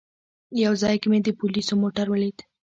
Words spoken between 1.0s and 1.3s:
کې مې د